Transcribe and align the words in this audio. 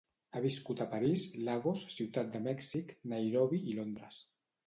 Ha 0.31 0.39
viscut 0.43 0.79
a 0.83 0.87
París, 0.93 1.25
Lagos, 1.49 1.83
ciutat 1.97 2.33
de 2.37 2.41
Mèxic, 2.47 2.97
Nairobi 3.13 3.63
i 3.73 3.77
Londres. 3.83 4.19